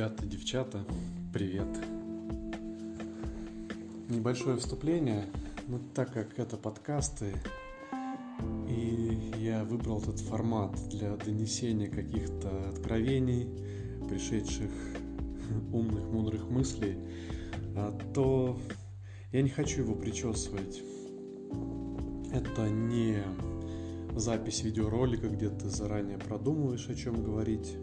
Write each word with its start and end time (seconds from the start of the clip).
Ребята, 0.00 0.24
девчата, 0.24 0.84
привет. 1.30 1.68
Небольшое 4.08 4.56
вступление, 4.56 5.26
но 5.68 5.78
так 5.94 6.10
как 6.14 6.38
это 6.38 6.56
подкасты, 6.56 7.34
и 8.66 9.34
я 9.36 9.62
выбрал 9.62 10.00
этот 10.00 10.18
формат 10.20 10.74
для 10.88 11.14
донесения 11.16 11.90
каких-то 11.90 12.70
откровений, 12.70 13.46
пришедших 14.08 14.70
умных, 15.70 16.08
мудрых 16.08 16.48
мыслей, 16.48 16.96
а, 17.76 17.94
то 18.14 18.58
я 19.32 19.42
не 19.42 19.50
хочу 19.50 19.82
его 19.82 19.94
причесывать. 19.94 20.80
Это 22.32 22.70
не 22.70 23.22
запись 24.16 24.62
видеоролика, 24.62 25.28
где 25.28 25.50
ты 25.50 25.68
заранее 25.68 26.16
продумываешь, 26.16 26.88
о 26.88 26.94
чем 26.94 27.22
говорить. 27.22 27.76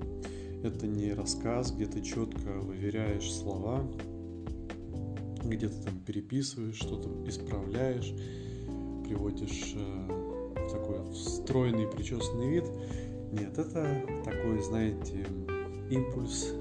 Это 0.63 0.87
не 0.87 1.13
рассказ, 1.13 1.71
где 1.71 1.85
ты 1.85 2.01
четко 2.01 2.59
выверяешь 2.59 3.31
слова, 3.31 3.83
где 5.43 5.69
ты 5.69 5.81
там 5.83 5.99
переписываешь, 5.99 6.75
что-то 6.75 7.09
исправляешь, 7.27 8.13
приводишь 9.05 9.73
э, 9.75 10.07
такой 10.69 11.13
стройный, 11.13 11.87
причесанный 11.87 12.49
вид. 12.49 12.65
Нет, 13.31 13.57
это 13.57 14.03
такой, 14.25 14.61
знаете, 14.61 15.25
импульс 15.89 16.53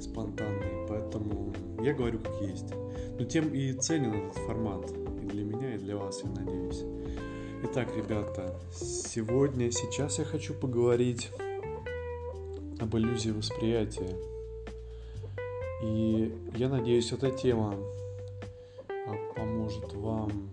спонтанный, 0.00 0.86
поэтому 0.88 1.52
я 1.82 1.94
говорю 1.94 2.18
как 2.18 2.40
есть. 2.42 2.72
Но 3.18 3.24
тем 3.24 3.52
и 3.52 3.72
ценен 3.72 4.14
этот 4.14 4.36
формат 4.44 4.90
и 5.22 5.26
для 5.26 5.44
меня, 5.44 5.74
и 5.74 5.78
для 5.78 5.96
вас, 5.96 6.22
я 6.22 6.30
надеюсь. 6.30 6.82
Итак, 7.64 7.88
ребята, 7.96 8.58
сегодня, 8.72 9.70
сейчас 9.70 10.18
я 10.18 10.24
хочу 10.24 10.54
поговорить 10.54 11.30
об 12.82 12.96
иллюзии 12.96 13.30
восприятия. 13.30 14.16
И 15.84 16.32
я 16.56 16.68
надеюсь, 16.68 17.12
эта 17.12 17.30
тема 17.30 17.74
а, 18.88 19.34
поможет 19.36 19.92
вам 19.94 20.50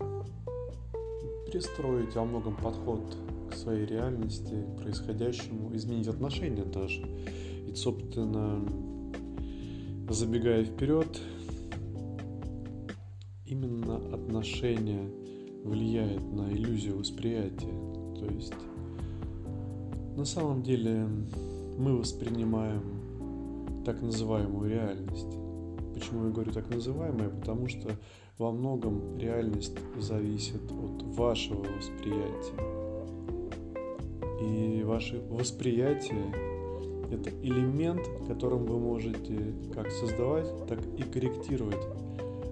перестроить 1.45 2.15
во 2.15 2.25
многом 2.25 2.55
подход 2.55 3.01
к 3.51 3.55
своей 3.55 3.85
реальности, 3.85 4.53
к 4.53 4.81
происходящему, 4.81 5.75
изменить 5.75 6.07
отношения 6.07 6.63
даже. 6.63 7.01
И, 7.67 7.73
собственно, 7.73 8.63
забегая 10.09 10.65
вперед, 10.65 11.19
именно 13.45 13.97
отношение 14.13 15.09
влияет 15.63 16.21
на 16.31 16.51
иллюзию 16.51 16.97
восприятия. 16.97 17.73
То 18.19 18.25
есть 18.25 18.53
на 20.15 20.25
самом 20.25 20.63
деле 20.63 21.07
мы 21.79 21.97
воспринимаем 21.97 22.83
так 23.85 24.01
называемую 24.01 24.69
реальность. 24.69 25.37
Почему 25.93 26.25
я 26.25 26.31
говорю 26.31 26.51
так 26.51 26.69
называемая? 26.69 27.29
Потому 27.29 27.69
что 27.69 27.89
во 28.37 28.51
многом 28.51 29.17
реальность 29.17 29.77
зависит 29.97 30.61
от 30.71 31.03
вашего 31.03 31.63
восприятия. 31.63 32.53
И 34.41 34.83
ваше 34.83 35.21
восприятие– 35.29 36.33
это 37.11 37.29
элемент, 37.41 38.01
которым 38.27 38.65
вы 38.65 38.77
можете 38.77 39.55
как 39.73 39.89
создавать, 39.91 40.47
так 40.67 40.79
и 40.97 41.03
корректировать 41.03 41.87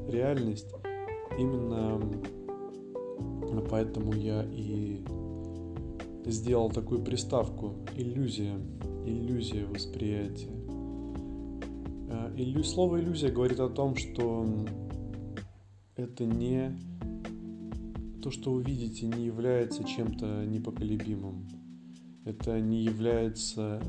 реальность. 0.07 0.73
Именно 1.37 2.01
поэтому 3.69 4.13
я 4.13 4.45
и 4.49 5.01
сделал 6.25 6.69
такую 6.69 7.03
приставку 7.03 7.75
«иллюзия» 7.95 8.57
иллюзия 9.09 9.65
восприятия. 9.65 10.51
А, 12.09 12.33
иллю... 12.35 12.63
Слово 12.63 12.99
иллюзия 12.99 13.29
говорит 13.29 13.59
о 13.59 13.69
том, 13.69 13.95
что 13.95 14.45
это 15.95 16.25
не 16.25 16.77
то, 18.21 18.31
что 18.31 18.51
вы 18.51 18.63
видите, 18.63 19.05
не 19.07 19.25
является 19.25 19.83
чем-то 19.83 20.45
непоколебимым. 20.45 21.47
Это 22.25 22.59
не 22.59 22.83
является 22.83 23.81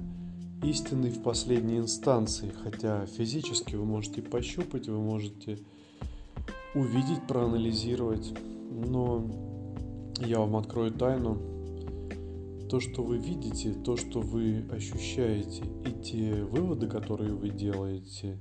истиной 0.62 1.10
в 1.10 1.22
последней 1.22 1.78
инстанции, 1.78 2.52
хотя 2.62 3.06
физически 3.06 3.74
вы 3.74 3.84
можете 3.84 4.22
пощупать, 4.22 4.88
вы 4.88 4.98
можете 4.98 5.58
увидеть, 6.74 7.26
проанализировать, 7.26 8.32
но 8.70 9.28
я 10.18 10.40
вам 10.40 10.56
открою 10.56 10.92
тайну, 10.92 11.57
то, 12.68 12.80
что 12.80 13.02
вы 13.02 13.18
видите, 13.18 13.72
то, 13.72 13.96
что 13.96 14.20
вы 14.20 14.64
ощущаете, 14.70 15.64
и 15.86 16.02
те 16.02 16.44
выводы, 16.44 16.86
которые 16.86 17.32
вы 17.34 17.48
делаете, 17.50 18.38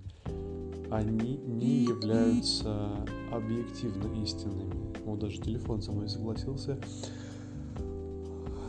они 0.91 1.37
не 1.37 1.83
являются 1.85 3.05
объективно 3.31 4.21
истинными. 4.21 4.93
Вот 5.05 5.19
даже 5.19 5.39
телефон 5.41 5.81
со 5.81 5.91
мной 5.91 6.09
согласился. 6.09 6.77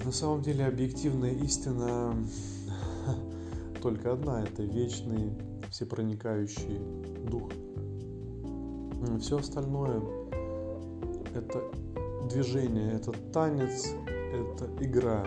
На 0.04 0.12
самом 0.12 0.42
деле 0.42 0.64
объективная 0.64 1.32
истина 1.32 2.14
только 3.82 4.12
одна. 4.12 4.44
Это 4.44 4.62
вечный, 4.62 5.32
всепроникающий 5.70 6.78
дух. 7.28 7.50
Все 9.20 9.38
остальное 9.38 10.00
это 11.34 11.62
движение, 12.28 12.92
это 12.92 13.12
танец, 13.32 13.94
это 14.32 14.68
игра, 14.80 15.24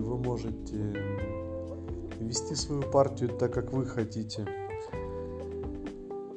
вы 0.00 0.16
можете 0.16 0.76
вести 2.20 2.54
свою 2.54 2.82
партию 2.82 3.30
так, 3.30 3.52
как 3.52 3.72
вы 3.72 3.86
хотите. 3.86 4.46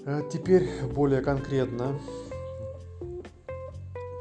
А 0.05 0.21
теперь 0.29 0.69
более 0.93 1.21
конкретно 1.21 1.99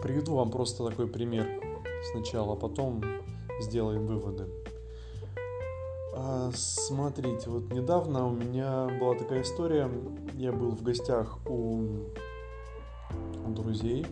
приведу 0.03 0.35
вам 0.35 0.51
просто 0.51 0.89
такой 0.89 1.07
пример 1.07 1.47
сначала, 2.13 2.55
а 2.55 2.57
потом 2.57 3.03
сделаем 3.61 4.07
выводы. 4.07 4.47
А, 6.15 6.51
смотрите, 6.55 7.51
вот 7.51 7.73
недавно 7.73 8.27
у 8.27 8.31
меня 8.31 8.89
была 9.01 9.15
такая 9.15 9.43
история. 9.43 9.91
Я 10.35 10.53
был 10.53 10.71
в 10.71 10.83
гостях 10.83 11.39
у 11.47 12.07
друзей. 13.49 14.07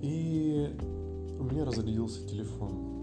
И 0.00 0.74
у 1.38 1.44
меня 1.44 1.64
разрядился 1.64 2.26
телефон. 2.26 2.99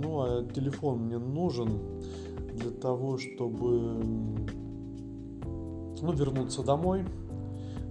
Ну, 0.00 0.20
а 0.20 0.44
телефон 0.54 1.06
мне 1.06 1.18
нужен 1.18 1.80
для 2.54 2.70
того, 2.70 3.18
чтобы 3.18 4.02
ну, 6.00 6.12
вернуться 6.12 6.62
домой, 6.62 7.04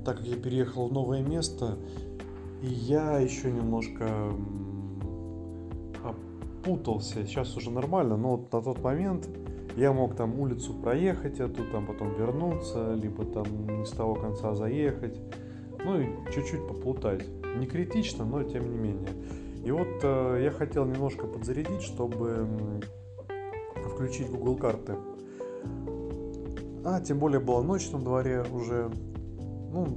так 0.06 0.18
как 0.18 0.28
я 0.28 0.38
переехал 0.38 0.88
в 0.88 0.94
новое 0.94 1.22
место, 1.22 1.78
и 2.62 2.68
я 2.68 3.20
еще 3.20 3.52
немножко 3.52 4.32
опутался. 6.04 7.26
Сейчас 7.26 7.56
уже 7.58 7.72
нормально, 7.72 8.18
но 8.18 8.38
вот 8.38 8.52
на 8.52 8.62
тот 8.62 8.82
момент 8.82 9.30
я 9.76 9.94
мог 9.94 10.16
там 10.16 10.40
улицу 10.40 10.74
проехать, 10.74 11.40
а 11.40 11.48
тут 11.48 11.72
там 11.72 11.86
потом 11.86 12.16
вернуться, 12.16 12.94
либо 12.94 13.26
там 13.26 13.46
не 13.68 13.86
с 13.86 13.92
того 13.92 14.16
конца 14.16 14.56
заехать, 14.56 15.20
ну 15.84 16.00
и 16.00 16.08
чуть-чуть 16.34 16.68
поплутать. 16.68 17.26
Не 17.58 17.66
критично, 17.66 18.26
но 18.26 18.44
тем 18.44 18.70
не 18.70 18.78
менее. 18.78 19.10
И 19.68 19.72
вот 19.72 20.00
э, 20.02 20.40
я 20.46 20.52
хотел 20.52 20.86
немножко 20.86 21.28
подзарядить, 21.28 21.82
чтобы 21.82 22.48
включить 23.94 24.30
Google 24.30 24.56
карты. 24.56 24.96
А, 26.86 27.02
тем 27.02 27.20
более 27.20 27.42
была 27.42 27.62
ночь 27.62 27.92
на 27.92 28.00
дворе 28.00 28.46
уже, 28.50 28.90
ну, 29.74 29.88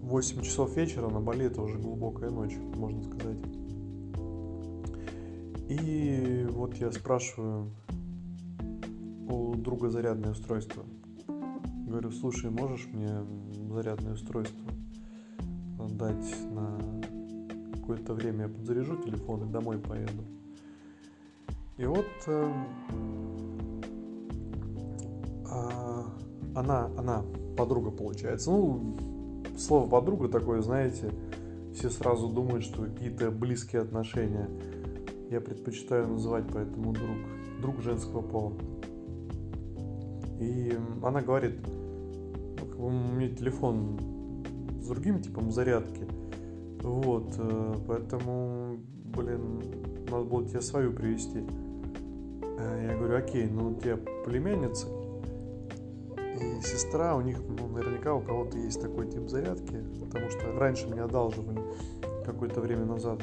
8 0.00 0.40
часов 0.40 0.74
вечера, 0.78 1.10
на 1.10 1.20
Бали 1.20 1.44
это 1.44 1.60
уже 1.60 1.76
глубокая 1.76 2.30
ночь, 2.30 2.56
можно 2.74 3.02
сказать. 3.02 3.36
И 5.68 6.46
вот 6.48 6.74
я 6.76 6.90
спрашиваю 6.90 7.70
у 9.28 9.56
друга 9.56 9.90
зарядное 9.90 10.30
устройство. 10.30 10.86
Говорю, 11.86 12.10
слушай, 12.12 12.50
можешь 12.50 12.88
мне 12.90 13.26
зарядное 13.74 14.14
устройство 14.14 14.72
дать 15.90 16.34
на 16.50 16.79
какое-то 17.90 18.14
время 18.14 18.42
я 18.44 18.48
подзаряжу 18.48 18.96
телефон 18.98 19.48
и 19.48 19.52
домой 19.52 19.78
поеду. 19.78 20.22
И 21.76 21.84
вот 21.84 22.06
э, 22.26 22.52
э, 25.46 26.02
она, 26.54 26.90
она, 26.96 27.24
подруга 27.56 27.90
получается. 27.90 28.52
Ну, 28.52 28.96
слово 29.58 29.88
подруга 29.88 30.28
такое, 30.28 30.60
знаете, 30.60 31.10
все 31.74 31.90
сразу 31.90 32.28
думают, 32.28 32.62
что 32.62 32.84
какие-то 32.84 33.32
близкие 33.32 33.82
отношения. 33.82 34.48
Я 35.30 35.40
предпочитаю 35.40 36.08
называть 36.08 36.44
поэтому 36.52 36.92
друг, 36.92 37.16
друг 37.60 37.80
женского 37.80 38.22
пола. 38.22 38.52
И 40.38 40.78
она 41.02 41.22
говорит, 41.22 41.58
ну, 42.76 42.86
у 42.86 42.90
меня 42.90 43.34
телефон 43.34 43.98
с 44.80 44.86
другим 44.86 45.20
типом 45.20 45.50
зарядки– 45.50 46.06
вот, 46.82 47.34
э, 47.38 47.74
поэтому, 47.86 48.78
блин, 49.16 49.62
надо 50.10 50.24
было 50.24 50.46
тебе 50.46 50.60
свою 50.60 50.92
привести. 50.92 51.44
Э, 52.58 52.88
я 52.90 52.96
говорю, 52.96 53.16
окей, 53.16 53.46
ну 53.46 53.70
у 53.70 53.74
тебя 53.74 53.98
племянница 54.24 54.86
и 56.40 56.62
сестра, 56.62 57.16
у 57.16 57.20
них, 57.20 57.38
ну, 57.46 57.68
наверняка 57.68 58.14
у 58.14 58.20
кого-то 58.20 58.56
есть 58.56 58.80
такой 58.80 59.08
тип 59.08 59.28
зарядки, 59.28 59.84
потому 60.00 60.30
что 60.30 60.52
раньше 60.58 60.86
мне 60.88 61.02
одалживали 61.02 61.60
какое-то 62.24 62.60
время 62.60 62.86
назад. 62.86 63.20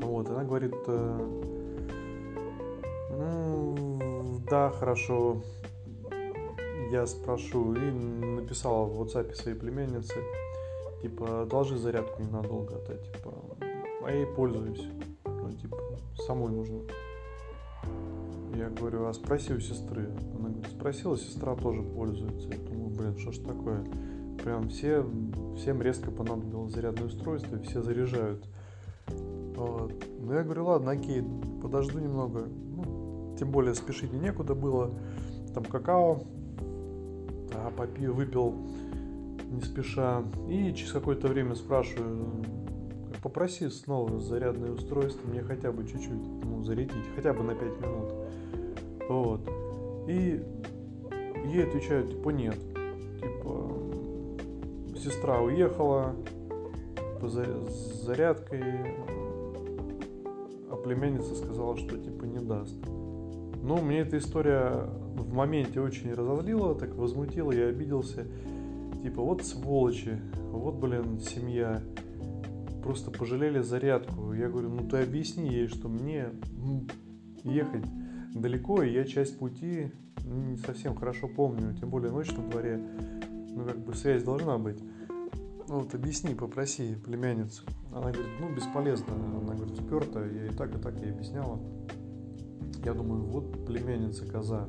Вот, 0.00 0.28
она 0.28 0.44
говорит, 0.44 0.74
э, 0.86 1.18
ну, 3.10 4.40
да, 4.48 4.70
хорошо, 4.70 5.42
я 6.90 7.06
спрошу, 7.06 7.74
и 7.74 7.90
написала 7.90 8.84
в 8.84 9.02
WhatsApp 9.02 9.34
своей 9.34 9.56
племяннице, 9.56 10.14
типа, 11.04 11.42
одолжи 11.42 11.76
зарядку 11.76 12.22
ненадолго, 12.22 12.76
а 12.76 12.78
то, 12.78 12.94
типа, 12.94 13.34
а 14.06 14.10
я 14.10 14.20
ей 14.20 14.26
пользуюсь, 14.26 14.82
ну, 15.26 15.52
типа, 15.52 15.76
самой 16.26 16.50
нужно. 16.50 16.78
Я 18.56 18.70
говорю, 18.70 19.04
а 19.04 19.12
спроси 19.12 19.52
у 19.52 19.60
сестры. 19.60 20.08
Она 20.38 20.48
говорит, 20.48 20.72
спросила, 20.72 21.18
сестра 21.18 21.56
тоже 21.56 21.82
пользуется. 21.82 22.48
Я 22.48 22.56
думаю, 22.56 22.88
блин, 22.88 23.18
что 23.18 23.32
ж 23.32 23.38
такое? 23.38 23.84
Прям 24.42 24.70
все, 24.70 25.04
всем 25.58 25.82
резко 25.82 26.10
понадобилось 26.10 26.72
зарядное 26.72 27.08
устройство, 27.08 27.56
и 27.56 27.62
все 27.62 27.82
заряжают. 27.82 28.42
Вот. 29.08 29.92
Ну, 30.20 30.32
я 30.32 30.42
говорю, 30.42 30.64
ладно, 30.64 30.92
окей, 30.92 31.22
подожду 31.60 31.98
немного. 31.98 32.46
Ну, 32.46 33.36
тем 33.38 33.50
более 33.50 33.74
спешить 33.74 34.10
мне 34.10 34.28
некуда 34.28 34.54
было. 34.54 34.90
Там 35.52 35.64
какао, 35.64 36.22
а 37.52 37.70
попил, 37.76 38.14
выпил 38.14 38.54
не 39.54 39.62
спеша. 39.62 40.22
И 40.48 40.72
через 40.74 40.92
какое-то 40.92 41.28
время 41.28 41.54
спрашиваю, 41.54 42.26
попроси 43.22 43.68
снова 43.70 44.20
зарядное 44.20 44.72
устройство, 44.72 45.26
мне 45.28 45.42
хотя 45.42 45.72
бы 45.72 45.86
чуть-чуть 45.86 46.44
ну, 46.44 46.62
зарядить, 46.62 47.06
хотя 47.16 47.32
бы 47.32 47.42
на 47.42 47.54
5 47.54 47.80
минут. 47.80 48.12
Вот. 49.08 49.40
И 50.08 50.42
ей 51.46 51.64
отвечают, 51.64 52.10
типа, 52.10 52.28
нет. 52.30 52.58
Типа, 53.20 53.72
сестра 54.98 55.40
уехала 55.40 56.14
по 57.20 57.28
зарядкой, 57.28 58.62
а 60.70 60.76
племянница 60.76 61.34
сказала, 61.34 61.76
что, 61.78 61.96
типа, 61.96 62.24
не 62.24 62.40
даст. 62.40 62.76
Ну, 63.62 63.80
мне 63.80 64.00
эта 64.00 64.18
история 64.18 64.90
в 65.16 65.32
моменте 65.32 65.80
очень 65.80 66.12
разозлила, 66.12 66.74
так 66.74 66.94
возмутила, 66.94 67.52
я 67.52 67.68
обиделся. 67.68 68.26
Типа, 69.04 69.20
вот 69.20 69.44
сволочи, 69.44 70.18
вот, 70.50 70.76
блин, 70.76 71.20
семья. 71.20 71.82
Просто 72.82 73.10
пожалели 73.10 73.60
зарядку. 73.60 74.32
Я 74.32 74.48
говорю, 74.48 74.70
ну 74.70 74.88
ты 74.88 74.96
объясни 75.02 75.46
ей, 75.46 75.68
что 75.68 75.90
мне 75.90 76.30
ехать 77.42 77.84
далеко, 78.34 78.82
и 78.82 78.94
я 78.94 79.04
часть 79.04 79.38
пути 79.38 79.92
не 80.24 80.56
совсем 80.56 80.94
хорошо 80.94 81.28
помню, 81.28 81.74
тем 81.74 81.90
более 81.90 82.12
ночь 82.12 82.32
на 82.32 82.48
дворе, 82.48 82.80
ну 83.50 83.66
как 83.66 83.78
бы 83.84 83.92
связь 83.94 84.22
должна 84.22 84.56
быть. 84.56 84.82
Ну 85.68 85.80
вот 85.80 85.94
объясни, 85.94 86.34
попроси 86.34 86.94
племянницу. 86.94 87.64
Она 87.92 88.10
говорит, 88.10 88.32
ну 88.40 88.54
бесполезно, 88.54 89.12
она 89.14 89.54
говорит, 89.54 89.76
сперта, 89.76 90.24
я 90.24 90.46
и 90.46 90.50
так, 90.50 90.74
и 90.74 90.78
так 90.78 90.98
ей 90.98 91.12
объясняла. 91.12 91.60
Я 92.82 92.94
думаю, 92.94 93.22
вот 93.24 93.66
племянница 93.66 94.24
коза. 94.24 94.66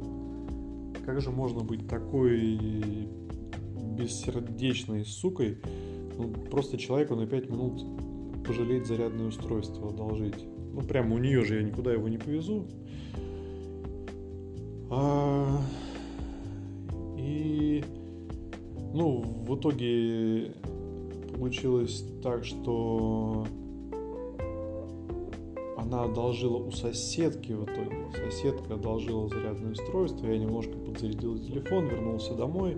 Как 1.06 1.22
же 1.22 1.32
можно 1.32 1.62
быть 1.62 1.88
такой 1.88 2.58
бессердечной 3.96 5.06
сукой, 5.06 5.58
ну, 6.18 6.30
просто 6.50 6.78
человеку 6.78 7.16
на 7.16 7.26
5 7.26 7.50
минут 7.50 7.84
пожалеть 8.46 8.86
зарядное 8.86 9.28
устройство, 9.28 9.90
одолжить. 9.90 10.46
Ну, 10.74 10.82
прямо 10.82 11.16
у 11.16 11.18
нее 11.18 11.44
же 11.44 11.56
я 11.56 11.64
никуда 11.64 11.94
его 11.94 12.08
не 12.08 12.18
повезу. 12.18 12.66
А, 14.90 15.62
и, 17.18 17.84
ну, 18.94 19.22
в 19.48 19.58
итоге 19.58 20.52
получилось 21.34 22.06
так, 22.22 22.46
что 22.46 23.46
она 25.78 26.04
одолжила 26.04 26.58
у 26.58 26.72
соседки 26.72 27.52
в 27.52 27.64
итоге. 27.64 28.08
Соседка 28.16 28.76
одолжила 28.76 29.28
зарядное 29.28 29.72
устройство, 29.72 30.28
я 30.28 30.38
немножко 30.38 30.74
подзарядил 30.78 31.38
телефон, 31.38 31.88
вернулся 31.88 32.34
домой, 32.34 32.78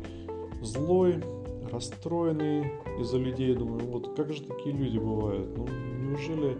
злой, 0.61 1.23
расстроенный 1.71 2.71
из-за 2.99 3.17
людей. 3.17 3.53
Думаю, 3.53 3.85
вот 3.85 4.15
как 4.15 4.31
же 4.33 4.41
такие 4.43 4.75
люди 4.75 4.97
бывают? 4.97 5.55
Ну, 5.55 5.67
неужели 5.67 6.57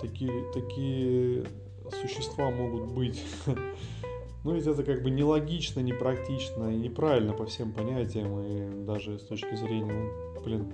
такие, 0.00 0.44
такие 0.52 1.44
существа 1.90 2.50
могут 2.50 2.92
быть? 2.92 3.24
Ну 4.42 4.54
ведь 4.54 4.66
это 4.66 4.82
как 4.84 5.02
бы 5.02 5.10
нелогично, 5.10 5.80
непрактично 5.80 6.74
и 6.74 6.76
неправильно 6.78 7.34
по 7.34 7.44
всем 7.44 7.72
понятиям, 7.72 8.40
и 8.40 8.86
даже 8.86 9.18
с 9.18 9.24
точки 9.24 9.54
зрения, 9.54 9.92
ну, 9.92 10.42
блин, 10.42 10.72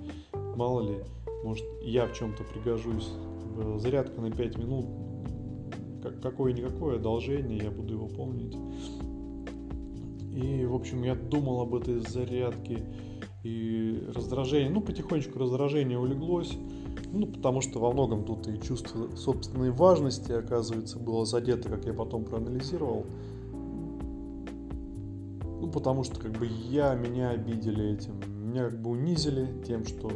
мало 0.55 0.87
ли, 0.87 1.03
может 1.43 1.65
я 1.81 2.05
в 2.05 2.13
чем-то 2.13 2.45
пригожусь. 2.45 3.11
Зарядка 3.77 4.21
на 4.21 4.31
5 4.31 4.57
минут, 4.57 4.85
как, 6.01 6.21
какое-никакое 6.21 6.95
одолжение, 6.95 7.57
я 7.57 7.69
буду 7.69 7.95
его 7.95 8.07
помнить. 8.07 8.55
И, 10.37 10.65
в 10.65 10.75
общем, 10.75 11.01
я 11.01 11.15
думал 11.15 11.61
об 11.61 11.73
этой 11.73 11.99
зарядке, 11.99 12.83
и 13.43 14.07
раздражение, 14.13 14.69
ну, 14.69 14.81
потихонечку 14.81 15.39
раздражение 15.39 15.97
улеглось, 15.97 16.55
ну, 17.11 17.25
потому 17.25 17.61
что 17.61 17.79
во 17.79 17.91
многом 17.91 18.23
тут 18.23 18.47
и 18.47 18.61
чувство 18.61 19.15
собственной 19.15 19.71
важности, 19.71 20.31
оказывается, 20.31 20.99
было 20.99 21.25
задето, 21.25 21.69
как 21.69 21.85
я 21.85 21.93
потом 21.93 22.23
проанализировал. 22.23 23.07
Ну, 25.59 25.71
потому 25.73 26.03
что 26.03 26.19
как 26.19 26.33
бы 26.33 26.45
я, 26.45 26.93
меня 26.93 27.31
обидели 27.31 27.93
этим, 27.93 28.13
меня 28.47 28.69
как 28.69 28.79
бы 28.79 28.91
унизили 28.91 29.63
тем, 29.65 29.85
что 29.85 30.11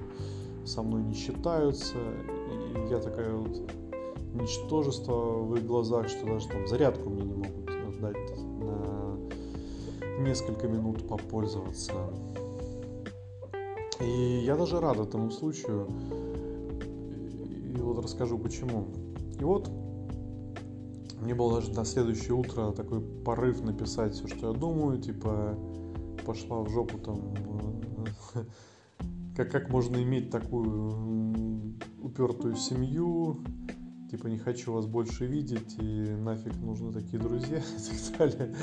со 0.66 0.84
мной 0.84 1.02
не 1.02 1.16
считаются, 1.16 1.96
и 1.98 2.92
я 2.92 3.00
такая 3.00 3.34
вот 3.34 3.60
ничтожество 4.36 5.40
в 5.40 5.56
их 5.56 5.66
глазах, 5.66 6.10
что 6.10 6.28
даже 6.28 6.48
там 6.48 6.68
зарядку 6.68 7.10
мне 7.10 7.24
не 7.24 7.34
могут 7.34 7.66
дать 7.66 8.16
на 8.16 8.51
несколько 10.24 10.68
минут 10.68 11.08
попользоваться. 11.08 11.94
И 14.00 14.42
я 14.46 14.56
даже 14.56 14.80
рад 14.80 14.98
этому 14.98 15.32
случаю. 15.32 15.88
И 17.76 17.80
вот 17.80 18.04
расскажу 18.04 18.38
почему. 18.38 18.88
И 19.40 19.44
вот 19.44 19.70
мне 21.22 21.36
было 21.36 21.62
даже 21.62 21.72
на 21.74 21.86
следующее 21.86 22.34
утро 22.34 22.72
такой 22.72 23.02
порыв 23.02 23.62
написать 23.62 24.14
все, 24.14 24.28
что 24.28 24.52
я 24.52 24.54
думаю, 24.54 25.00
типа 25.00 25.56
пошла 26.26 26.62
в 26.62 26.70
жопу 26.70 26.98
там, 26.98 27.36
как, 29.36 29.52
как 29.52 29.70
можно 29.70 30.02
иметь 30.02 30.32
такую 30.32 31.76
упертую 32.02 32.56
семью, 32.56 33.40
типа 34.12 34.28
не 34.28 34.38
хочу 34.38 34.74
вас 34.74 34.86
больше 34.88 35.26
видеть, 35.26 35.78
и 35.80 36.16
нафиг 36.20 36.54
нужны 36.58 36.92
такие 36.92 37.18
друзья 37.18 37.60
и 37.60 38.18
так 38.18 38.38
далее. 38.38 38.56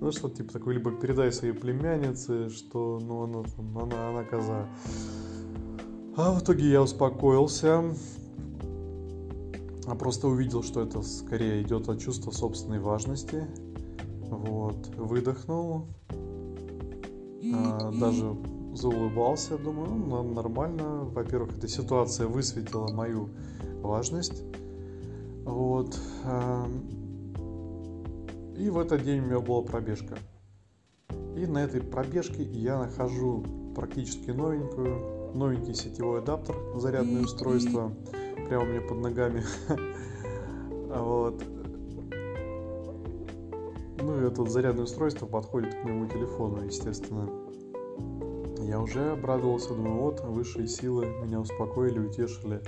Ну 0.00 0.10
что, 0.10 0.30
типа 0.30 0.54
такой, 0.54 0.74
либо 0.74 0.90
передай 0.90 1.30
своей 1.30 1.52
племяннице, 1.52 2.48
что 2.48 2.98
ну 3.02 3.24
она, 3.24 3.44
она, 3.82 4.08
она 4.08 4.24
коза. 4.24 4.66
А 6.16 6.32
в 6.32 6.42
итоге 6.42 6.70
я 6.70 6.82
успокоился, 6.82 7.84
а 9.86 9.94
просто 9.94 10.28
увидел, 10.28 10.62
что 10.62 10.80
это 10.80 11.02
скорее 11.02 11.62
идет 11.62 11.90
от 11.90 12.00
чувства 12.00 12.30
собственной 12.30 12.80
важности. 12.80 13.46
Вот, 14.30 14.88
выдохнул, 14.96 15.88
а, 17.54 17.92
даже 17.92 18.34
заулыбался, 18.74 19.58
думаю, 19.58 19.90
ну, 19.90 20.22
нормально. 20.22 21.04
Во-первых, 21.04 21.58
эта 21.58 21.68
ситуация 21.68 22.26
высветила 22.26 22.88
мою 22.92 23.28
важность. 23.82 24.42
Вот. 25.46 25.96
А, 26.24 26.68
и 28.56 28.68
в 28.68 28.78
этот 28.78 29.04
день 29.04 29.20
у 29.20 29.26
меня 29.26 29.38
была 29.38 29.62
пробежка. 29.62 30.18
И 31.36 31.46
на 31.46 31.58
этой 31.58 31.80
пробежке 31.80 32.42
я 32.42 32.78
нахожу 32.78 33.44
практически 33.76 34.30
новенькую, 34.30 35.34
новенький 35.34 35.74
сетевой 35.74 36.18
адаптер, 36.18 36.56
зарядное 36.74 37.22
устройство 37.22 37.92
прямо 38.48 38.64
у 38.64 38.66
меня 38.66 38.80
под 38.82 38.98
ногами. 38.98 39.42
Вот. 40.88 41.42
Ну 44.00 44.20
и 44.20 44.26
это 44.26 44.44
зарядное 44.46 44.84
устройство 44.84 45.26
подходит 45.26 45.74
к 45.74 45.84
моему 45.84 46.06
телефону, 46.06 46.64
естественно. 46.64 47.28
Я 48.64 48.80
уже 48.80 49.12
обрадовался, 49.12 49.74
думаю, 49.74 50.00
вот, 50.00 50.20
высшие 50.20 50.68
силы 50.68 51.06
меня 51.22 51.40
успокоили, 51.40 51.98
утешили. 51.98 52.62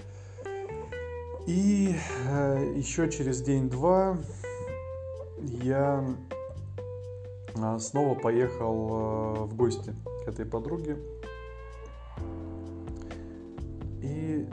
И 1.48 1.94
э, 2.28 2.74
еще 2.76 3.10
через 3.10 3.40
день-два 3.40 4.18
я 5.40 6.04
э, 7.54 7.78
снова 7.78 8.14
поехал 8.14 8.88
э, 8.90 9.44
в 9.44 9.56
гости 9.56 9.94
к 10.26 10.28
этой 10.28 10.44
подруге. 10.44 10.98
И 14.02 14.46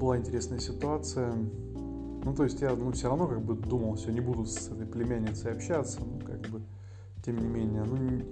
была 0.00 0.16
интересная 0.16 0.60
ситуация. 0.60 1.34
Ну, 1.34 2.34
то 2.34 2.44
есть 2.44 2.62
я, 2.62 2.74
ну, 2.74 2.90
все 2.92 3.10
равно 3.10 3.26
как 3.26 3.42
бы 3.42 3.54
думал, 3.54 3.96
все, 3.96 4.12
не 4.12 4.20
буду 4.20 4.46
с 4.46 4.70
этой 4.70 4.86
племянницей 4.86 5.52
общаться, 5.52 6.00
ну, 6.00 6.20
как 6.20 6.40
бы, 6.50 6.62
тем 7.22 7.36
не 7.36 7.46
менее, 7.46 7.84
ну, 7.84 7.98
не, 7.98 8.24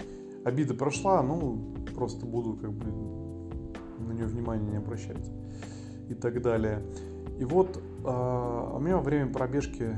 обида 0.47 0.73
прошла, 0.73 1.23
ну, 1.23 1.77
просто 1.95 2.25
буду 2.25 2.55
как 2.55 2.73
бы 2.73 2.87
на 3.99 4.15
нее 4.15 4.25
внимания 4.25 4.71
не 4.71 4.77
обращать 4.79 5.42
и 6.09 6.15
так 6.15 6.41
далее. 6.43 6.83
И 7.39 7.45
вот 7.45 7.77
э, 7.77 8.71
у 8.75 8.79
меня 8.79 8.97
во 8.97 9.03
время 9.03 9.33
пробежки 9.33 9.97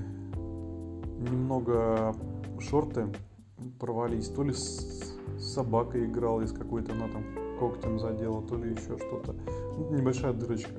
немного 1.19 2.15
шорты 2.61 3.07
порвались, 3.79 4.29
то 4.29 4.43
ли 4.43 4.53
с 4.53 5.15
собакой 5.39 6.07
играл, 6.07 6.41
из 6.41 6.53
какой-то 6.53 6.93
она 6.93 7.09
там 7.09 7.25
когтем 7.59 7.99
задела, 7.99 8.43
то 8.43 8.57
ли 8.57 8.73
еще 8.73 8.97
что-то. 8.99 9.35
Ну, 9.77 9.97
небольшая 9.97 10.33
дырочка. 10.33 10.73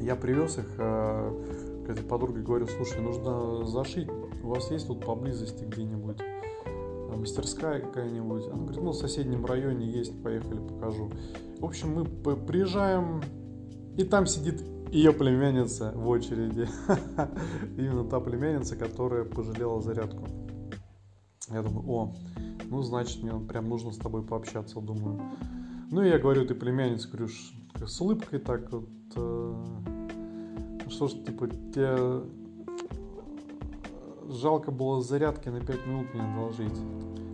Я 0.00 0.16
привез 0.16 0.58
их 0.58 0.68
э, 0.78 1.84
к 1.86 1.90
этой 1.90 2.04
подруге, 2.04 2.42
говорю, 2.42 2.66
слушай, 2.66 3.00
нужно 3.00 3.64
зашить, 3.64 4.08
у 4.42 4.48
вас 4.48 4.70
есть 4.70 4.88
тут 4.88 5.04
поблизости 5.04 5.64
где-нибудь 5.64 6.18
э, 6.20 7.16
мастерская 7.16 7.80
какая-нибудь? 7.80 8.46
Она 8.46 8.62
говорит, 8.62 8.82
ну, 8.82 8.90
в 8.90 8.96
соседнем 8.96 9.46
районе 9.46 9.86
есть, 9.86 10.20
поехали, 10.22 10.58
покажу. 10.58 11.10
В 11.60 11.64
общем, 11.64 11.94
мы 11.94 12.04
приезжаем, 12.36 13.22
и 13.96 14.04
там 14.04 14.26
сидит 14.26 14.62
ее 14.90 15.12
племянница 15.12 15.92
в 15.94 16.08
очереди. 16.08 16.68
Именно 17.76 18.04
та 18.04 18.20
племянница, 18.20 18.76
которая 18.76 19.24
пожалела 19.24 19.80
зарядку. 19.80 20.26
Я 21.48 21.62
думаю, 21.62 21.90
о, 21.90 22.14
ну, 22.70 22.82
значит, 22.82 23.22
мне 23.22 23.32
прям 23.46 23.68
нужно 23.68 23.92
с 23.92 23.96
тобой 23.96 24.22
пообщаться, 24.22 24.80
думаю. 24.80 25.20
Ну, 25.90 26.02
и 26.02 26.08
я 26.08 26.18
говорю, 26.18 26.46
ты 26.46 26.54
племянница, 26.54 27.08
говорю, 27.08 27.28
с 27.28 28.00
улыбкой 28.00 28.38
так 28.38 28.70
вот, 28.72 28.88
э, 29.16 29.54
что 30.88 31.08
ж, 31.08 31.12
типа, 31.12 31.48
тебе 31.48 32.22
жалко 34.28 34.70
было 34.70 35.02
зарядки 35.02 35.48
на 35.48 35.60
5 35.60 35.86
минут 35.86 36.14
мне 36.14 36.22
одолжить. 36.22 36.78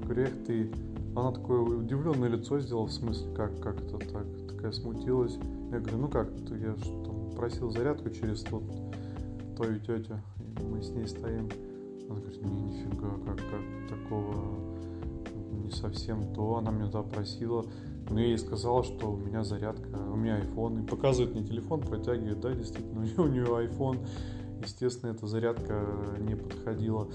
Говорю, 0.05 0.23
эх 0.23 0.45
ты. 0.47 0.73
Она 1.15 1.33
такое 1.33 1.61
удивленное 1.61 2.29
лицо 2.29 2.61
сделала, 2.61 2.87
в 2.87 2.93
смысле, 2.93 3.33
как, 3.35 3.61
как 3.61 3.81
это 3.81 3.99
так? 3.99 4.27
Такая 4.49 4.73
смутилась. 4.73 5.38
Я 5.71 5.81
говорю, 5.81 5.99
ну 5.99 6.09
как, 6.09 6.31
я 6.51 6.75
же 6.77 7.05
там 7.05 7.31
просил 7.37 7.71
зарядку 7.71 8.11
через 8.11 8.43
тот, 8.43 8.63
твою 9.57 9.79
тетю, 9.81 10.21
и 10.61 10.65
мы 10.65 10.83
с 10.83 10.91
ней 10.91 11.07
стоим. 11.07 11.49
Она 12.09 12.21
говорит, 12.21 12.43
не, 12.43 12.61
нифига, 12.63 13.11
как, 13.27 13.37
как 13.37 13.89
такого 13.89 14.35
не 15.69 15.71
совсем 15.71 16.33
то. 16.35 16.57
Она 16.57 16.71
меня 16.71 16.87
туда 16.87 17.03
просила. 17.03 17.67
Но 18.11 18.19
я 18.21 18.29
ей 18.29 18.39
сказала, 18.39 18.83
что 18.83 19.13
у 19.13 19.17
меня 19.17 19.45
зарядка, 19.45 19.99
у 20.11 20.17
меня 20.17 20.41
iPhone. 20.41 20.83
И 20.83 20.87
показывает 20.87 21.35
мне 21.35 21.45
телефон, 21.45 21.83
протягивает, 21.83 22.41
да, 22.41 22.55
действительно, 22.55 23.01
у 23.01 23.05
нее, 23.05 23.19
у 23.19 23.27
нее 23.27 23.69
iPhone. 23.69 23.99
Естественно, 24.63 25.11
эта 25.11 25.27
зарядка 25.27 25.85
не 26.19 26.35
подходила. 26.35 27.09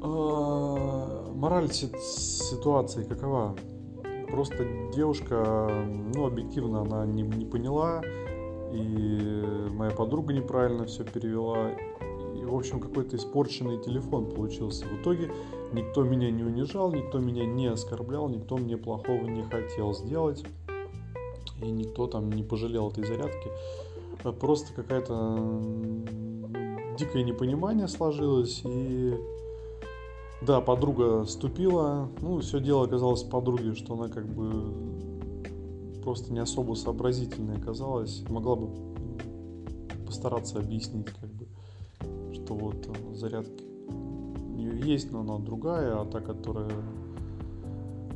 А, 0.00 1.32
мораль 1.34 1.70
ситуации 1.70 3.04
какова? 3.04 3.54
Просто 4.32 4.66
девушка, 4.94 5.86
ну, 6.14 6.26
объективно 6.26 6.80
она 6.80 7.04
не, 7.04 7.22
не 7.22 7.44
поняла, 7.44 8.02
и 8.72 9.68
моя 9.72 9.90
подруга 9.90 10.32
неправильно 10.32 10.86
все 10.86 11.04
перевела, 11.04 11.70
и, 12.34 12.42
в 12.42 12.54
общем, 12.54 12.80
какой-то 12.80 13.16
испорченный 13.16 13.78
телефон 13.82 14.30
получился. 14.30 14.86
В 14.86 15.02
итоге 15.02 15.30
никто 15.74 16.02
меня 16.02 16.30
не 16.30 16.42
унижал, 16.44 16.90
никто 16.92 17.18
меня 17.18 17.44
не 17.44 17.66
оскорблял, 17.66 18.26
никто 18.30 18.56
мне 18.56 18.78
плохого 18.78 19.26
не 19.26 19.42
хотел 19.42 19.92
сделать, 19.92 20.42
и 21.60 21.70
никто 21.70 22.06
там 22.06 22.32
не 22.32 22.42
пожалел 22.42 22.88
этой 22.88 23.04
зарядки. 23.04 23.50
Просто 24.40 24.72
какая-то 24.72 25.50
дикое 26.96 27.22
непонимание 27.22 27.86
сложилось, 27.86 28.62
и 28.64 29.14
да, 30.46 30.60
подруга 30.60 31.24
ступила, 31.26 32.08
ну, 32.20 32.40
все 32.40 32.60
дело 32.60 32.84
оказалось 32.84 33.22
в 33.22 33.30
подруге, 33.30 33.74
что 33.74 33.94
она 33.94 34.08
как 34.08 34.26
бы 34.26 34.72
просто 36.02 36.32
не 36.32 36.40
особо 36.40 36.74
сообразительная 36.74 37.56
оказалась, 37.56 38.24
могла 38.28 38.56
бы 38.56 38.68
постараться 40.06 40.58
объяснить, 40.58 41.06
как 41.06 41.30
бы, 41.30 41.46
что 42.34 42.54
вот 42.54 42.86
э, 42.86 43.14
зарядки 43.14 43.64
у 43.64 44.54
нее 44.56 44.80
есть, 44.80 45.12
но 45.12 45.20
она 45.20 45.38
другая, 45.38 46.00
а 46.00 46.04
та, 46.04 46.20
которая 46.20 46.70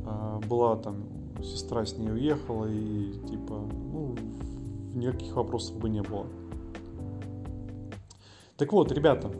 а, 0.05 0.39
была 0.47 0.75
там, 0.75 1.03
сестра 1.41 1.85
с 1.85 1.97
ней 1.97 2.11
уехала, 2.11 2.65
и 2.65 3.13
типа, 3.29 3.61
ну, 3.91 4.15
никаких 4.93 5.35
вопросов 5.35 5.77
бы 5.77 5.89
не 5.89 6.01
было. 6.01 6.27
Так 8.57 8.73
вот, 8.73 8.91
ребята, 8.91 9.31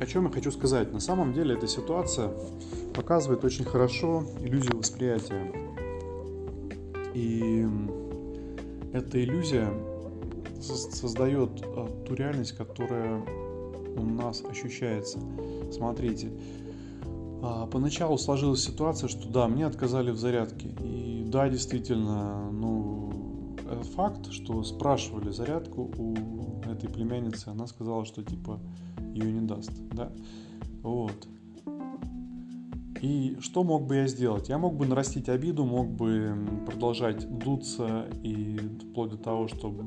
о 0.00 0.06
чем 0.06 0.24
я 0.26 0.30
хочу 0.30 0.50
сказать? 0.50 0.92
На 0.92 1.00
самом 1.00 1.32
деле 1.32 1.54
эта 1.54 1.66
ситуация 1.66 2.30
показывает 2.94 3.44
очень 3.44 3.64
хорошо 3.64 4.24
иллюзию 4.40 4.78
восприятия. 4.78 5.52
И 7.14 7.66
эта 8.92 9.22
иллюзия 9.22 9.72
создает 10.60 11.50
а, 11.64 11.88
ту 12.06 12.14
реальность, 12.14 12.52
которая 12.52 13.22
у 13.96 14.02
нас 14.02 14.42
ощущается. 14.48 15.18
Смотрите, 15.72 16.30
а, 17.42 17.66
поначалу 17.66 18.18
сложилась 18.18 18.64
ситуация, 18.64 19.08
что 19.08 19.28
да, 19.28 19.48
мне 19.48 19.66
отказали 19.66 20.10
в 20.10 20.16
зарядке. 20.16 20.68
И 20.80 21.24
да, 21.26 21.48
действительно, 21.48 22.50
ну, 22.50 23.12
факт, 23.94 24.30
что 24.30 24.62
спрашивали 24.62 25.30
зарядку 25.30 25.90
у 25.96 26.14
этой 26.70 26.88
племянницы, 26.88 27.48
она 27.48 27.66
сказала, 27.66 28.04
что 28.04 28.22
типа 28.22 28.60
ее 29.18 29.32
не 29.32 29.46
даст, 29.46 29.72
да, 29.92 30.10
вот. 30.82 31.28
И 33.00 33.36
что 33.40 33.62
мог 33.62 33.86
бы 33.86 33.96
я 33.96 34.06
сделать? 34.06 34.48
Я 34.48 34.58
мог 34.58 34.74
бы 34.74 34.86
нарастить 34.86 35.28
обиду, 35.28 35.64
мог 35.64 35.88
бы 35.88 36.36
продолжать 36.66 37.28
дуться 37.38 38.06
и 38.22 38.58
вплоть 38.90 39.10
до 39.10 39.16
того, 39.16 39.48
чтобы 39.48 39.84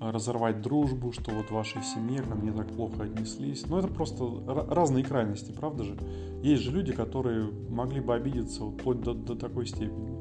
разорвать 0.00 0.60
дружбу, 0.60 1.12
что 1.12 1.30
вот 1.30 1.46
в 1.46 1.52
вашей 1.52 1.82
семье 1.82 2.20
ко 2.22 2.34
мне 2.34 2.52
так 2.52 2.68
плохо 2.68 3.04
отнеслись. 3.04 3.66
Но 3.68 3.78
это 3.78 3.88
просто 3.88 4.24
разные 4.46 5.04
крайности, 5.04 5.52
правда 5.52 5.84
же? 5.84 5.96
Есть 6.42 6.62
же 6.62 6.72
люди, 6.72 6.92
которые 6.92 7.50
могли 7.70 8.00
бы 8.00 8.14
обидеться 8.14 8.64
вот 8.64 8.80
вплоть 8.80 9.00
до, 9.00 9.14
до 9.14 9.34
такой 9.36 9.66
степени. 9.66 10.14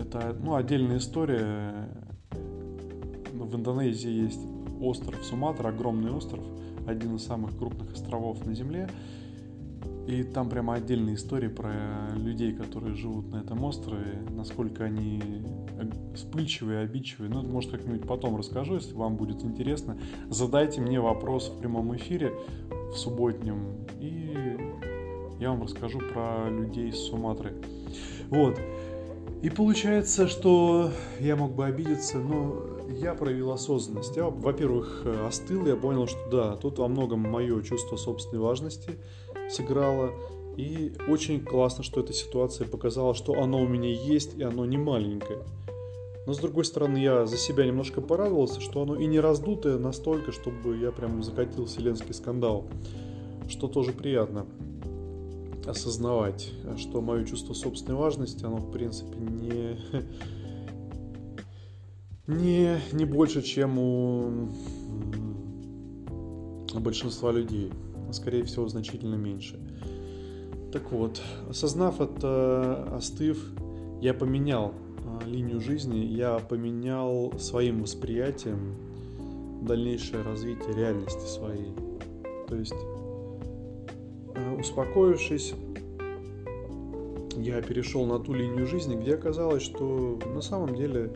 Это 0.00 0.36
ну, 0.40 0.54
отдельная 0.54 0.98
история. 0.98 1.88
В 2.30 3.56
Индонезии 3.56 4.10
есть 4.10 4.40
остров 4.80 5.24
Суматра, 5.24 5.68
огромный 5.68 6.12
остров– 6.12 6.44
один 6.88 7.16
из 7.16 7.24
самых 7.24 7.56
крупных 7.56 7.92
островов 7.92 8.44
на 8.46 8.54
Земле. 8.54 8.88
И 10.06 10.22
там 10.22 10.48
прямо 10.48 10.74
отдельные 10.74 11.16
истории 11.16 11.48
про 11.48 11.72
людей, 12.16 12.54
которые 12.54 12.94
живут 12.94 13.30
на 13.30 13.36
этом 13.36 13.62
острове, 13.62 14.22
насколько 14.30 14.84
они 14.84 15.20
вспыльчивые, 16.14 16.80
обидчивые. 16.80 17.30
Ну, 17.30 17.42
может, 17.42 17.70
как-нибудь 17.70 18.08
потом 18.08 18.36
расскажу, 18.36 18.76
если 18.76 18.94
вам 18.94 19.16
будет 19.16 19.44
интересно. 19.44 19.98
Задайте 20.30 20.80
мне 20.80 20.98
вопрос 20.98 21.50
в 21.50 21.58
прямом 21.58 21.94
эфире 21.96 22.32
в 22.70 22.96
субботнем, 22.96 23.86
и 24.00 24.56
я 25.38 25.50
вам 25.50 25.62
расскажу 25.62 26.00
про 26.00 26.48
людей 26.48 26.90
с 26.90 27.08
Суматры. 27.08 27.54
Вот. 28.30 28.58
И 29.42 29.50
получается, 29.50 30.26
что 30.26 30.90
я 31.20 31.36
мог 31.36 31.52
бы 31.52 31.66
обидеться, 31.66 32.18
но 32.18 32.77
я 32.88 33.14
проявил 33.14 33.52
осознанность. 33.52 34.16
Я, 34.16 34.24
во-первых, 34.24 35.04
остыл, 35.26 35.66
я 35.66 35.76
понял, 35.76 36.06
что 36.06 36.18
да, 36.30 36.56
тут 36.56 36.78
во 36.78 36.88
многом 36.88 37.20
мое 37.20 37.62
чувство 37.62 37.96
собственной 37.96 38.42
важности 38.42 38.92
сыграло. 39.50 40.10
И 40.56 40.92
очень 41.06 41.44
классно, 41.44 41.84
что 41.84 42.00
эта 42.00 42.12
ситуация 42.12 42.66
показала, 42.66 43.14
что 43.14 43.40
оно 43.40 43.60
у 43.60 43.68
меня 43.68 43.90
есть, 43.90 44.36
и 44.36 44.42
оно 44.42 44.64
не 44.66 44.76
маленькое. 44.76 45.38
Но 46.26 46.34
с 46.34 46.38
другой 46.38 46.64
стороны, 46.64 46.98
я 46.98 47.26
за 47.26 47.38
себя 47.38 47.64
немножко 47.64 48.00
порадовался, 48.00 48.60
что 48.60 48.82
оно 48.82 48.96
и 48.96 49.06
не 49.06 49.20
раздутое 49.20 49.78
настолько, 49.78 50.32
чтобы 50.32 50.76
я 50.76 50.90
прям 50.90 51.22
закатил 51.22 51.66
вселенский 51.66 52.12
скандал. 52.12 52.66
Что 53.48 53.68
тоже 53.68 53.92
приятно 53.92 54.46
осознавать, 55.64 56.52
что 56.76 57.00
мое 57.00 57.24
чувство 57.24 57.54
собственной 57.54 57.96
важности, 57.96 58.44
оно 58.44 58.56
в 58.56 58.70
принципе 58.70 59.16
не, 59.16 59.78
не, 62.28 62.78
не 62.92 63.04
больше, 63.06 63.42
чем 63.42 63.78
у 63.78 64.48
большинства 66.74 67.32
людей, 67.32 67.72
а 68.08 68.12
скорее 68.12 68.44
всего 68.44 68.68
значительно 68.68 69.16
меньше. 69.16 69.58
Так 70.72 70.92
вот, 70.92 71.20
осознав 71.48 72.00
это, 72.00 72.84
остыв, 72.94 73.42
я 74.02 74.12
поменял 74.12 74.74
а, 75.04 75.26
линию 75.26 75.60
жизни, 75.60 75.96
я 75.96 76.38
поменял 76.38 77.32
своим 77.38 77.82
восприятием 77.82 78.76
дальнейшее 79.62 80.22
развитие 80.22 80.74
реальности 80.76 81.26
своей. 81.26 81.72
То 82.46 82.56
есть 82.56 82.74
успокоившись, 84.58 85.54
я 87.36 87.62
перешел 87.62 88.04
на 88.04 88.18
ту 88.18 88.34
линию 88.34 88.66
жизни, 88.66 88.96
где 88.96 89.14
оказалось, 89.14 89.62
что 89.62 90.18
на 90.34 90.42
самом 90.42 90.74
деле 90.74 91.10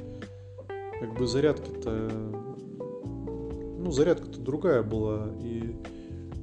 как 1.03 1.19
бы 1.19 1.27
зарядки-то 1.27 2.33
зарядка-то 3.93 4.41
другая 4.41 4.83
была. 4.83 5.29
И 5.41 5.77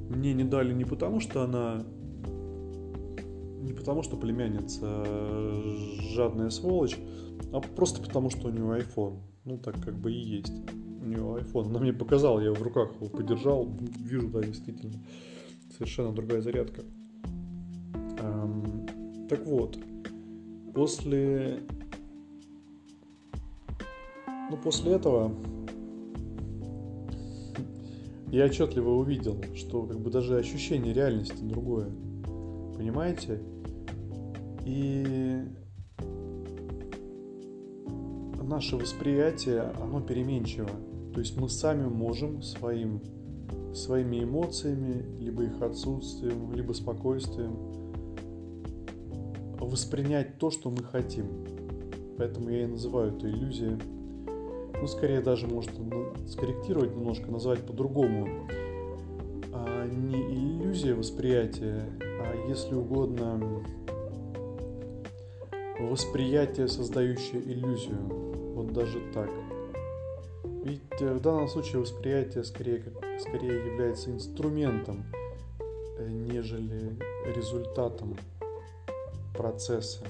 мне 0.08 0.32
не 0.32 0.44
дали 0.44 0.72
не 0.72 0.84
потому, 0.84 1.20
что 1.20 1.42
она... 1.42 1.84
Не 3.60 3.74
потому, 3.74 4.02
что 4.02 4.16
племянница 4.16 5.04
жадная 6.14 6.50
сволочь, 6.50 6.98
а 7.52 7.60
просто 7.60 8.02
потому, 8.02 8.30
что 8.30 8.48
у 8.48 8.50
нее 8.50 8.80
iPhone. 8.80 9.18
Ну, 9.44 9.58
так 9.58 9.80
как 9.84 9.94
бы 9.94 10.12
и 10.12 10.18
есть. 10.18 10.52
У 11.02 11.06
нее 11.06 11.42
iPhone. 11.42 11.66
Она 11.66 11.80
мне 11.80 11.92
показала, 11.92 12.40
я 12.40 12.52
в 12.52 12.62
руках 12.62 12.94
его 12.94 13.08
подержал. 13.08 13.68
Вижу, 13.98 14.28
да, 14.28 14.42
действительно. 14.42 14.94
Совершенно 15.76 16.12
другая 16.12 16.40
зарядка. 16.40 16.82
Эм, 18.18 18.86
так 19.28 19.44
вот, 19.46 19.78
после... 20.74 21.60
Ну, 24.50 24.56
после 24.56 24.94
этого 24.94 25.32
я 28.32 28.46
отчетливо 28.46 28.90
увидел, 28.90 29.36
что 29.54 29.84
как 29.84 30.00
бы 30.00 30.10
даже 30.10 30.36
ощущение 30.36 30.92
реальности 30.92 31.40
другое. 31.42 31.90
Понимаете? 32.76 33.40
И 34.66 35.44
наше 38.42 38.76
восприятие, 38.76 39.72
оно 39.80 40.00
переменчиво. 40.00 40.70
То 41.14 41.20
есть 41.20 41.40
мы 41.40 41.48
сами 41.48 41.86
можем 41.86 42.42
своим, 42.42 43.00
своими 43.72 44.24
эмоциями, 44.24 45.04
либо 45.20 45.44
их 45.44 45.62
отсутствием, 45.62 46.52
либо 46.52 46.72
спокойствием 46.72 47.56
воспринять 49.60 50.38
то, 50.38 50.50
что 50.50 50.70
мы 50.70 50.82
хотим. 50.82 51.26
Поэтому 52.18 52.50
я 52.50 52.64
и 52.64 52.66
называю 52.66 53.16
это 53.16 53.30
иллюзией. 53.30 53.78
Ну, 54.80 54.86
скорее 54.86 55.20
даже 55.20 55.46
можно 55.46 55.72
скорректировать 56.26 56.94
немножко, 56.94 57.30
назвать 57.30 57.60
по-другому. 57.60 58.48
А 59.52 59.86
не 59.86 60.20
иллюзия 60.20 60.94
восприятия, 60.94 61.84
а 62.00 62.48
если 62.48 62.74
угодно 62.74 63.62
восприятие, 65.80 66.68
создающее 66.68 67.40
иллюзию. 67.42 67.98
Вот 68.54 68.72
даже 68.72 69.00
так. 69.12 69.30
Ведь 70.64 70.82
э, 71.00 71.14
в 71.14 71.20
данном 71.20 71.48
случае 71.48 71.80
восприятие 71.80 72.44
скорее, 72.44 72.82
скорее 73.18 73.54
является 73.66 74.10
инструментом, 74.10 75.04
э, 75.98 76.06
нежели 76.08 76.96
результатом 77.34 78.16
процесса. 79.34 80.04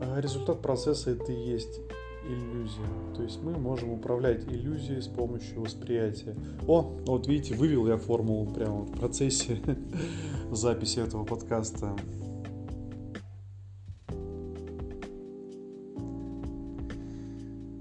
А 0.00 0.20
результат 0.20 0.62
процесса 0.62 1.10
это 1.10 1.32
и 1.32 1.36
есть 1.36 1.80
иллюзия. 2.26 2.86
То 3.14 3.22
есть 3.22 3.42
мы 3.42 3.52
можем 3.52 3.90
управлять 3.90 4.44
иллюзией 4.44 5.00
с 5.00 5.08
помощью 5.08 5.62
восприятия. 5.62 6.34
О, 6.66 6.82
вот 7.06 7.26
видите, 7.26 7.54
вывел 7.54 7.86
я 7.86 7.96
формулу 7.96 8.52
прямо 8.52 8.82
в 8.82 8.92
процессе 8.92 9.60
записи 10.50 11.00
этого 11.00 11.24
подкаста. 11.24 11.96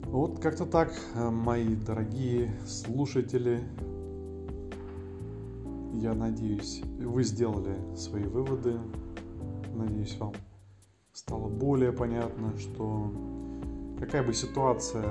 Вот 0.05 0.39
как-то 0.39 0.65
так, 0.65 0.91
мои 1.15 1.75
дорогие 1.75 2.51
слушатели. 2.65 3.61
Я 5.93 6.13
надеюсь, 6.13 6.81
вы 6.99 7.23
сделали 7.23 7.75
свои 7.95 8.23
выводы. 8.23 8.79
Надеюсь, 9.75 10.17
вам 10.17 10.33
стало 11.13 11.47
более 11.47 11.91
понятно, 11.91 12.57
что 12.57 13.11
какая 13.99 14.23
бы 14.23 14.33
ситуация 14.33 15.09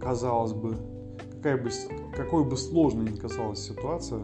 казалась 0.00 0.52
бы, 0.52 0.76
какая 1.32 1.62
бы, 1.62 1.70
какой 2.16 2.44
бы 2.44 2.56
сложной 2.56 3.10
ни 3.10 3.16
казалась 3.16 3.60
ситуация, 3.60 4.20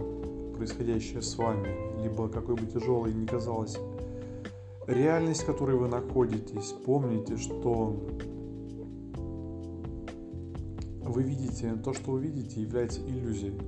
происходящая 0.57 1.23
с 1.23 1.37
вами, 1.37 2.03
либо 2.03 2.29
какой 2.29 2.55
бы 2.55 2.66
тяжелой 2.66 3.12
ни 3.12 3.27
казалась 3.27 3.79
реальность, 4.87 5.42
в 5.42 5.46
которой 5.46 5.77
вы 5.77 5.88
находитесь, 5.88 6.75
помните, 6.85 7.37
что 7.37 7.96
вы 11.03 11.23
видите, 11.23 11.75
то, 11.77 11.92
что 11.92 12.12
вы 12.12 12.20
видите, 12.20 12.61
является 12.61 13.01
иллюзией. 13.01 13.59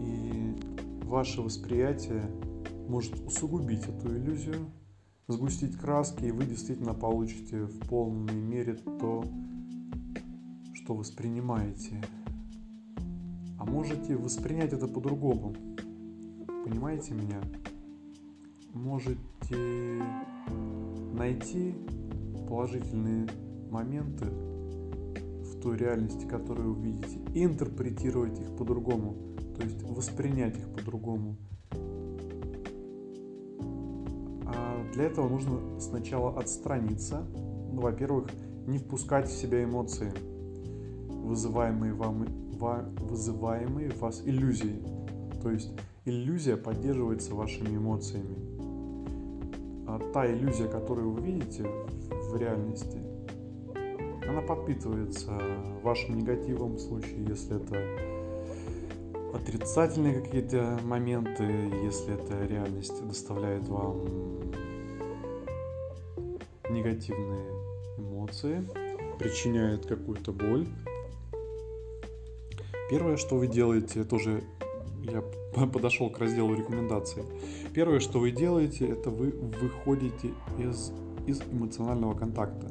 И 0.00 0.56
ваше 1.04 1.42
восприятие 1.42 2.22
может 2.88 3.14
усугубить 3.26 3.84
эту 3.86 4.08
иллюзию, 4.08 4.66
сгустить 5.28 5.76
краски, 5.76 6.24
и 6.24 6.32
вы 6.32 6.46
действительно 6.46 6.94
получите 6.94 7.64
в 7.64 7.86
полной 7.86 8.34
мере 8.34 8.74
то, 8.74 9.24
что 10.72 10.94
воспринимаете. 10.94 12.02
А 13.58 13.66
можете 13.66 14.16
воспринять 14.16 14.72
это 14.72 14.88
по-другому. 14.88 15.54
Понимаете 16.64 17.12
меня? 17.12 17.40
Можете 18.72 19.18
найти 21.12 21.74
положительные 22.48 23.28
моменты 23.70 24.24
в 24.24 25.60
той 25.60 25.76
реальности, 25.76 26.24
которую 26.26 26.72
вы 26.74 26.86
видите, 26.86 27.18
и 27.34 27.44
интерпретировать 27.44 28.40
их 28.40 28.56
по-другому, 28.56 29.14
то 29.56 29.62
есть 29.62 29.82
воспринять 29.82 30.56
их 30.56 30.72
по-другому– 30.72 31.36
Для 34.98 35.06
этого 35.06 35.28
нужно 35.28 35.60
сначала 35.78 36.36
отстраниться, 36.40 37.22
ну, 37.72 37.82
во-первых, 37.82 38.26
не 38.66 38.78
впускать 38.78 39.28
в 39.28 39.32
себя 39.32 39.62
эмоции, 39.62 40.12
вызываемые, 41.08 41.92
вам, 41.92 42.26
вызываемые 42.96 43.90
в 43.90 44.00
вас 44.00 44.22
иллюзии. 44.24 44.82
То 45.40 45.52
есть 45.52 45.70
иллюзия 46.04 46.56
поддерживается 46.56 47.36
вашими 47.36 47.76
эмоциями. 47.76 48.34
А 49.86 50.00
та 50.12 50.26
иллюзия, 50.28 50.66
которую 50.66 51.12
вы 51.12 51.20
видите 51.20 51.64
в 52.10 52.36
реальности, 52.36 52.98
она 54.28 54.40
подпитывается 54.40 55.30
вашим 55.84 56.18
негативом 56.18 56.74
в 56.74 56.80
случае, 56.80 57.24
если 57.24 57.54
это 57.54 57.76
отрицательные 59.32 60.20
какие-то 60.20 60.80
моменты, 60.82 61.44
если 61.84 62.14
эта 62.14 62.44
реальность 62.46 63.00
доставляет 63.06 63.68
вам 63.68 64.37
негативные 66.70 67.46
эмоции, 67.96 68.64
причиняет 69.18 69.86
какую-то 69.86 70.32
боль. 70.32 70.66
Первое, 72.90 73.16
что 73.16 73.36
вы 73.36 73.48
делаете, 73.48 74.04
тоже 74.04 74.44
я 75.02 75.22
подошел 75.66 76.10
к 76.10 76.18
разделу 76.18 76.54
рекомендаций. 76.54 77.22
Первое, 77.74 78.00
что 78.00 78.18
вы 78.20 78.30
делаете, 78.30 78.86
это 78.86 79.10
вы 79.10 79.30
выходите 79.30 80.32
из, 80.58 80.92
из 81.26 81.42
эмоционального 81.52 82.14
контакта. 82.14 82.70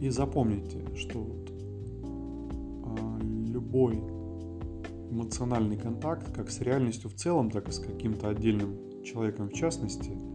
И 0.00 0.08
запомните, 0.08 0.84
что 0.96 1.20
вот, 1.20 1.52
а, 2.86 3.18
любой 3.22 3.96
эмоциональный 5.10 5.76
контакт, 5.76 6.32
как 6.34 6.50
с 6.50 6.60
реальностью 6.60 7.10
в 7.10 7.14
целом, 7.14 7.50
так 7.50 7.68
и 7.68 7.72
с 7.72 7.78
каким-то 7.78 8.28
отдельным 8.28 9.04
человеком 9.04 9.48
в 9.48 9.52
частности– 9.52 10.12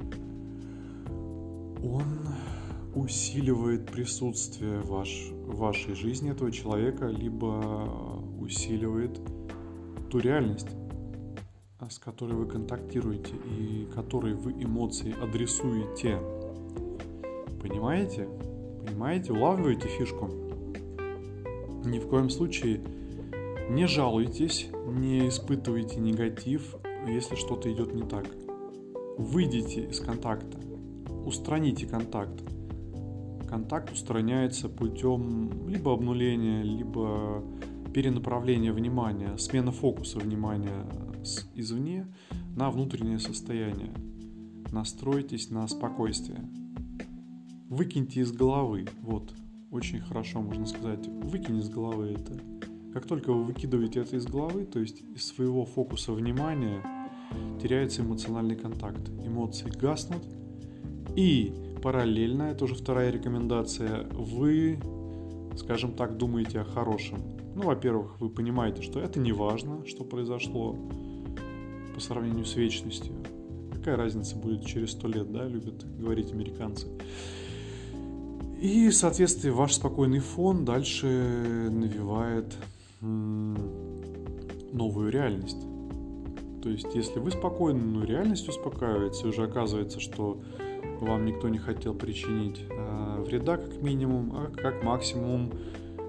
он 1.93 2.03
усиливает 2.95 3.85
присутствие 3.85 4.79
ваш, 4.81 5.29
в 5.45 5.57
вашей 5.57 5.93
жизни 5.93 6.31
этого 6.31 6.51
человека, 6.51 7.07
либо 7.07 7.89
усиливает 8.39 9.19
ту 10.09 10.19
реальность, 10.19 10.69
с 11.89 11.99
которой 11.99 12.33
вы 12.33 12.47
контактируете 12.47 13.35
и 13.35 13.87
которой 13.93 14.33
вы 14.33 14.51
эмоции 14.53 15.15
адресуете. 15.21 16.19
Понимаете? 17.61 18.27
Понимаете? 18.85 19.33
Улавливаете 19.33 19.87
фишку? 19.87 20.29
Ни 21.85 21.99
в 21.99 22.07
коем 22.07 22.29
случае 22.29 22.81
не 23.69 23.85
жалуйтесь, 23.85 24.69
не 24.87 25.27
испытывайте 25.27 25.99
негатив, 25.99 26.75
если 27.07 27.35
что-то 27.35 27.71
идет 27.71 27.93
не 27.93 28.03
так. 28.03 28.25
Выйдите 29.17 29.85
из 29.85 29.99
контакта 29.99 30.66
устраните 31.27 31.85
контакт. 31.85 32.41
Контакт 33.49 33.91
устраняется 33.91 34.69
путем 34.69 35.67
либо 35.67 35.93
обнуления, 35.93 36.63
либо 36.63 37.43
перенаправления 37.93 38.71
внимания, 38.71 39.37
смена 39.37 39.71
фокуса 39.71 40.19
внимания 40.19 40.85
извне 41.53 42.07
на 42.55 42.71
внутреннее 42.71 43.19
состояние. 43.19 43.91
Настройтесь 44.71 45.49
на 45.49 45.67
спокойствие. 45.67 46.49
Выкиньте 47.69 48.21
из 48.21 48.31
головы, 48.31 48.85
вот, 49.01 49.33
очень 49.71 49.99
хорошо 49.99 50.41
можно 50.41 50.65
сказать, 50.65 51.07
выкинь 51.07 51.57
из 51.57 51.69
головы 51.69 52.15
это. 52.17 52.39
Как 52.93 53.05
только 53.05 53.33
вы 53.33 53.43
выкидываете 53.43 53.99
это 53.99 54.15
из 54.15 54.25
головы, 54.25 54.65
то 54.65 54.79
есть 54.79 55.01
из 55.13 55.25
своего 55.25 55.65
фокуса 55.65 56.13
внимания, 56.13 56.81
теряется 57.61 58.01
эмоциональный 58.01 58.55
контакт. 58.55 59.09
Эмоции 59.25 59.69
гаснут, 59.69 60.23
и 61.17 61.51
параллельно, 61.81 62.43
это 62.43 62.65
уже 62.65 62.75
вторая 62.75 63.11
рекомендация, 63.11 64.07
вы, 64.11 64.79
скажем 65.57 65.93
так, 65.93 66.15
думаете 66.15 66.59
о 66.59 66.63
хорошем. 66.63 67.19
Ну, 67.55 67.63
во-первых, 67.63 68.21
вы 68.21 68.29
понимаете, 68.29 68.83
что 68.83 68.99
это 68.99 69.19
не 69.19 69.31
важно, 69.31 69.83
что 69.87 70.03
произошло 70.03 70.75
по 71.95 71.99
сравнению 71.99 72.45
с 72.45 72.55
вечностью. 72.55 73.15
Какая 73.73 73.95
разница 73.95 74.35
будет 74.35 74.63
через 74.63 74.91
сто 74.91 75.07
лет, 75.07 75.31
да, 75.31 75.47
любят 75.47 75.83
говорить 75.97 76.31
американцы. 76.31 76.87
И, 78.61 78.91
соответственно, 78.91 79.55
ваш 79.55 79.73
спокойный 79.73 80.19
фон 80.19 80.65
дальше 80.65 81.07
навевает 81.71 82.55
новую 84.71 85.09
реальность. 85.11 85.65
То 86.61 86.69
есть, 86.69 86.93
если 86.93 87.19
вы 87.19 87.31
спокойны, 87.31 87.83
но 87.83 88.03
реальность 88.03 88.47
успокаивается, 88.47 89.25
и 89.25 89.29
уже 89.29 89.45
оказывается, 89.45 89.99
что 89.99 90.41
вам 91.01 91.25
никто 91.25 91.49
не 91.49 91.57
хотел 91.57 91.93
причинить 91.93 92.63
э, 92.69 93.23
вреда 93.25 93.57
как 93.57 93.81
минимум, 93.81 94.33
а 94.35 94.51
как 94.55 94.83
максимум 94.83 95.51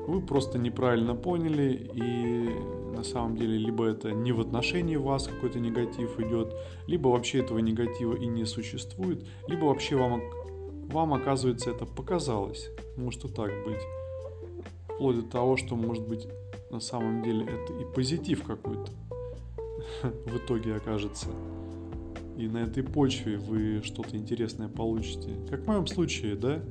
вы 0.07 0.22
просто 0.22 0.59
неправильно 0.59 1.14
поняли 1.14 1.90
и 1.94 2.48
на 2.96 3.05
самом 3.05 3.37
деле 3.37 3.57
либо 3.57 3.85
это 3.85 4.11
не 4.11 4.33
в 4.33 4.40
отношении 4.40 4.96
вас 4.96 5.29
какой-то 5.29 5.61
негатив 5.61 6.18
идет, 6.18 6.53
либо 6.87 7.09
вообще 7.09 7.40
этого 7.40 7.59
негатива 7.59 8.14
и 8.14 8.27
не 8.27 8.44
существует, 8.44 9.24
либо 9.46 9.66
вообще 9.66 9.96
вам, 9.96 10.20
вам 10.88 11.14
оказывается 11.14 11.70
это 11.70 11.87
показалось. 11.87 12.70
Может 12.96 13.24
и 13.24 13.29
так 13.29 13.51
быть. 13.64 13.83
Вплоть 14.94 15.16
до 15.16 15.22
того, 15.22 15.57
что 15.57 15.77
может 15.77 16.09
быть 16.09 16.27
на 16.70 16.81
самом 16.81 17.22
деле 17.22 17.44
это 17.44 17.72
и 17.72 17.85
позитив 17.94 18.42
какой-то 18.42 18.90
в 20.27 20.37
итоге 20.37 20.74
окажется. 20.74 21.29
И 22.38 22.46
на 22.46 22.59
этой 22.59 22.85
почве 22.85 23.37
вы 23.37 23.83
что-то 23.83 24.16
интересное 24.16 24.68
получите. 24.68 25.35
Как 25.51 25.64
в 25.64 25.66
моем 25.66 25.88
случае, 25.88 26.37
да? 26.37 26.62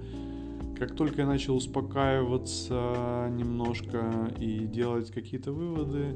Как 0.80 0.96
только 0.96 1.24
я 1.24 1.28
начал 1.28 1.58
успокаиваться 1.58 3.30
немножко 3.32 4.32
и 4.40 4.60
делать 4.60 5.12
какие-то 5.12 5.52
выводы 5.52 6.16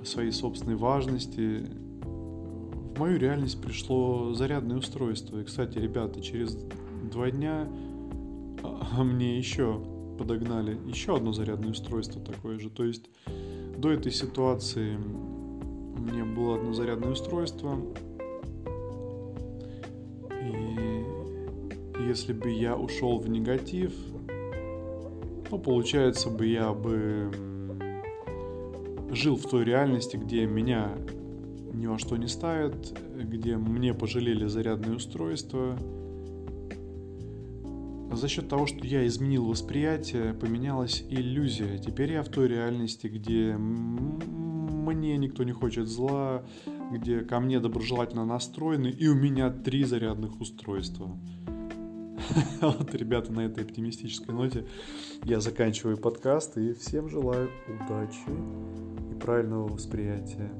о 0.00 0.04
своей 0.04 0.32
собственной 0.32 0.74
важности, 0.74 1.64
в 2.02 2.98
мою 2.98 3.18
реальность 3.18 3.62
пришло 3.62 4.34
зарядное 4.34 4.78
устройство. 4.78 5.38
И, 5.38 5.44
кстати, 5.44 5.78
ребята, 5.78 6.20
через 6.20 6.58
два 7.12 7.30
дня 7.30 7.68
а, 8.64 9.04
мне 9.04 9.38
еще 9.38 9.80
подогнали 10.18 10.76
еще 10.86 11.14
одно 11.16 11.32
зарядное 11.32 11.70
устройство 11.70 12.20
такое 12.20 12.58
же. 12.58 12.68
То 12.68 12.82
есть 12.82 13.08
до 13.76 13.92
этой 13.92 14.10
ситуации 14.10 14.96
у 14.96 16.00
меня 16.00 16.24
было 16.24 16.56
одно 16.56 16.72
зарядное 16.72 17.10
устройство. 17.10 17.78
И 20.42 21.04
если 22.06 22.32
бы 22.32 22.50
я 22.50 22.76
ушел 22.76 23.18
в 23.18 23.28
негатив, 23.28 23.92
ну, 25.50 25.58
получается 25.58 26.30
бы 26.30 26.46
я 26.46 26.72
бы 26.72 27.30
жил 29.10 29.36
в 29.36 29.48
той 29.48 29.64
реальности, 29.64 30.16
где 30.16 30.46
меня 30.46 30.96
ни 31.72 31.86
во 31.86 31.98
что 31.98 32.16
не 32.16 32.28
ставят, 32.28 32.98
где 33.14 33.56
мне 33.56 33.94
пожалели 33.94 34.46
зарядное 34.46 34.96
устройство– 34.96 35.76
за 38.18 38.28
счет 38.28 38.48
того, 38.48 38.66
что 38.66 38.86
я 38.86 39.06
изменил 39.06 39.46
восприятие, 39.46 40.34
поменялась 40.34 41.04
иллюзия. 41.08 41.78
Теперь 41.78 42.12
я 42.12 42.22
в 42.22 42.28
той 42.28 42.48
реальности, 42.48 43.06
где 43.06 43.56
мне 43.56 45.16
никто 45.16 45.44
не 45.44 45.52
хочет 45.52 45.88
зла, 45.88 46.44
где 46.90 47.20
ко 47.20 47.40
мне 47.40 47.60
доброжелательно 47.60 48.24
настроены, 48.24 48.88
и 48.88 49.08
у 49.08 49.14
меня 49.14 49.50
три 49.50 49.84
зарядных 49.84 50.40
устройства. 50.40 51.10
Вот, 52.60 52.94
ребята, 52.94 53.32
на 53.32 53.40
этой 53.40 53.62
оптимистической 53.62 54.34
ноте 54.34 54.66
я 55.22 55.40
заканчиваю 55.40 55.96
подкаст 55.96 56.58
и 56.58 56.74
всем 56.74 57.08
желаю 57.08 57.48
удачи 57.68 58.18
и 59.12 59.14
правильного 59.14 59.68
восприятия. 59.68 60.50